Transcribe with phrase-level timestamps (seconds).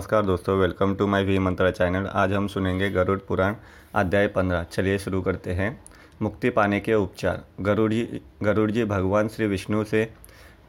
[0.00, 3.54] नमस्कार दोस्तों welcome to my V Mantra channel आज हम सुनेंगे गरुड़ पुराण,
[3.94, 5.68] अध्याय पंद्रह। चलिए शुरू करते हैं।
[6.22, 10.04] मुक्ति पाने के उपचार। गरुड़ जी गरुड़ जी भगवान श्री विष्णु से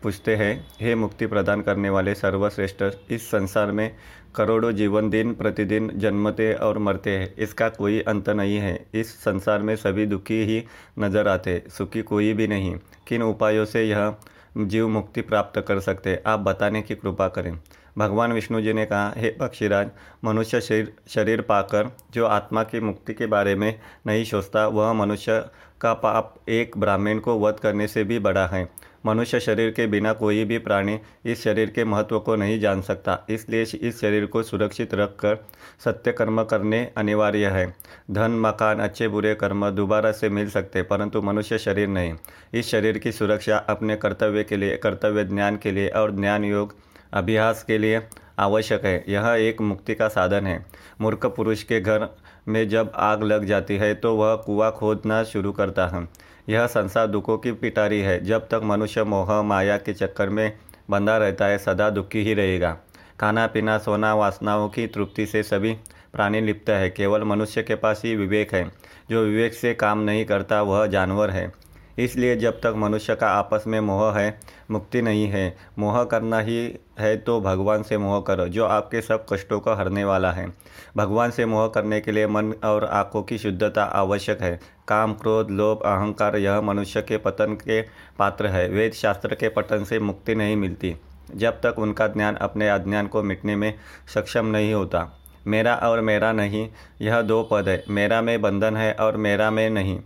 [0.03, 3.95] पूछते हैं, हे मुक्ति प्रदान करने वाले सर्वश्रेष्ठ, इस संसार में
[4.35, 9.61] करोड़ों जीवन दिन प्रतिदिन जन्मते और मरते हैं। इसका कोई अंत नहीं है। इस संसार
[9.61, 10.63] में सभी दुखी ही
[10.99, 12.75] नज़र आते, सुखी कोई भी नहीं।
[13.07, 14.15] किन उपायों से यह
[14.57, 17.57] जीव मुक्ति प्राप्त कर सकते आप बताने की कृपा करें।
[17.97, 19.89] भगवान विष्णु जी ने कहा, हे पक्षीराज,
[20.23, 25.45] मनुष्य शरीर शरीर पाकर जो आत्मा की मुक्ति के बारे में नहीं सोचता, वह मनुष्य
[25.81, 28.69] का पाप एक ब्राह्मण को वध करने से भी बड़ा है।
[29.05, 33.17] मनुष्य शरीर के बिना कोई भी प्राणी इस शरीर के महत्व को नहीं जान सकता।
[33.29, 35.37] इसलिए इस शरीर को सुरक्षित रखकर
[35.85, 37.65] सत्य कर्म करने अनिवार्य है।
[38.11, 42.13] धन, मकान, अच्छे बुरे कर्म दोबारा से मिल सकते, परंतु मनुष्य शरीर नहीं।
[42.53, 46.75] इस शरीर की सुरक्षा अपने कर्तव्य के लिए, कर्तव्य ज्ञान के लिए और ज्ञान योग
[47.13, 48.01] अभ्यास के लिए
[48.39, 50.65] आवश्यक है। यह एक मुक्ति का साधन है।
[51.01, 52.07] मूर्ख पुरुष के घर
[52.47, 56.07] में जब आग लग जाती है तो वह कुआँ खोदना शुरू करता है।
[56.49, 60.57] यह संसार दुखों की पिटारी है। जब तक मनुष्य मोह, माया के चक्कर में
[60.89, 62.77] बंधा रहता है, सदा दुखी ही रहेगा।
[63.19, 65.73] खाना पीना सोना वासनाओं की तृप्ति से सभी
[66.13, 68.71] प्राणी लिप्त है। केवल मनुष्य के पास ही विवेक है।
[69.09, 71.51] जो विवेक से काम नहीं करता, वह जानवर है।
[71.97, 74.39] इसलिए जब तक मनुष्य का आपस में मोह है,
[74.71, 79.25] मुक्ति नहीं है, मोह करना ही है तो भगवान से मोह करो, जो आपके सब
[79.33, 80.53] कष्टों को हरने वाला है।
[80.97, 85.51] भगवान से मोह करने के लिए मन और आँखों की शुद्धता आवश्यक है। काम, क्रोध,
[85.51, 87.81] लोभ, अहंकार यह मनुष्य के पतन के
[88.19, 90.95] पात्र है। वेद शास्त्र के पतन से मुक्ति नहीं मिलती।
[91.35, 93.73] जब तक उनका ज्ञान अपने अज्ञान को मिटने में
[94.13, 96.69] सक्षम नहीं होता। मेरा और मेरा नहीं,
[97.01, 99.99] यह दो पद है। मेरा में बंधन है और मेरा में नहीं।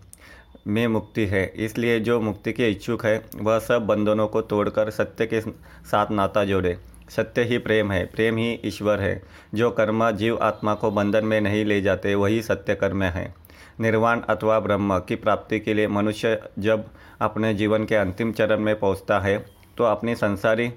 [0.66, 5.26] में मुक्ति है। इसलिए जो मुक्ति के इच्छुक है, वह सब बंधनों को तोड़कर सत्य
[5.26, 6.78] के साथ नाता जोड़े।
[7.10, 9.22] सत्य ही प्रेम है, प्रेम ही ईश्वर है।
[9.56, 13.34] जो कर्म जीव आत्मा को बंधन में नहीं ले जाते, वही सत्य कर्म है।
[13.80, 16.86] निर्वाण अथवा ब्रह्म की प्राप्ति के लिए मनुष्य जब
[17.22, 19.38] अपने जीवन के अंतिम चरण में पहुँचता है
[19.78, 20.72] तो अपनी संसारी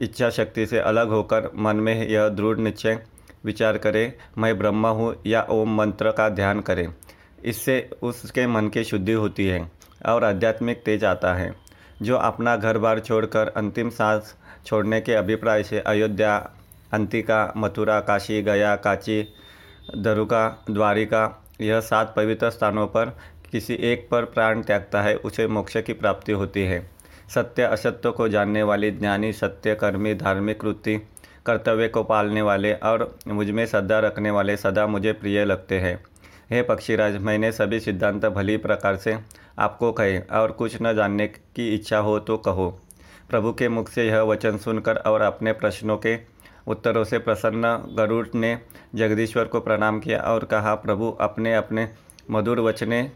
[0.00, 2.98] इच्छा शक्ति से अलग होकर मन में यह दृढ़ निश्चय
[3.44, 6.88] विचार करें, मैं ब्रह्म हूँ या ओम मंत्र का ध्यान करें।
[7.46, 9.70] इससे उसके मन की शुद्धि होती है
[10.06, 11.54] और आध्यात्मिक तेज आता है।
[12.02, 14.34] जो अपना घर बार छोड़कर अंतिम सांस
[14.66, 16.50] छोड़ने के अभिप्राय से अयोध्या,
[16.92, 19.28] अंतिका, मथुरा, काशी, गया, काची
[19.98, 23.16] दरुका द्वारिका, यह सात पवित्र स्थानों पर
[23.52, 26.90] किसी एक पर प्राण त्यागता है, उसे मोक्ष की प्राप्ति होती है।
[27.34, 30.96] सत्य असत्य को जानने वाली ज्ञानी, सत्य कर्मी, धार्मिक वृत्ति,
[31.46, 36.04] कर्तव्य को पालने वाले और मुझमें श्रद्धा रखने वाले सदा मुझे प्रिय लगते हैं।
[36.50, 39.16] हे पक्षीराज, मैंने सभी सिद्धांत भली प्रकार से
[39.58, 42.68] आपको कहे और कुछ न जानने की इच्छा हो तो कहो।
[43.30, 46.16] प्रभु के मुख से यह वचन सुनकर और अपने प्रश्नों के
[46.66, 48.58] उत्तरों से प्रसन्न गरुड़ ने
[48.94, 51.88] जगदीश्वर को प्रणाम किया और कहा, प्रभु, अपने अपने
[52.30, 53.10] मधुर वचने,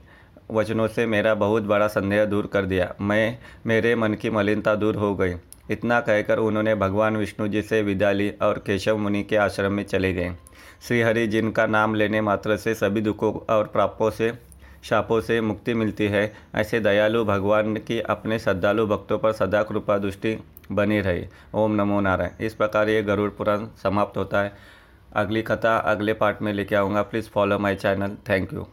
[0.51, 4.97] वचनों से मेरा बहुत बड़ा संदेह दूर कर दिया। मैं, मेरे मन की मलिनता दूर
[4.97, 5.35] हो गई।
[5.71, 9.85] इतना कहकर उन्होंने भगवान विष्णु जी से विदा ली और केशव मुनि के आश्रम में
[9.85, 10.35] चले गए।
[10.89, 14.33] श्रीहरि, जिनका नाम लेने मात्र से सभी दुखों और प्रापों से,
[14.83, 19.99] शापों से मुक्ति मिलती है, ऐसे दयालु भगवान की अपने श्रद्धालु भक्तों पर सदा कृपा
[19.99, 20.37] दृष्टि
[20.73, 24.53] बनी रही। ओम नमो नारायण। इस प्रकार ये गरुड़ पुराण समाप्त होता है।
[25.13, 28.17] अगली कथा अगले पार्ट में लेके आऊँगा। Please follow my channel.
[28.29, 28.67] Thank you.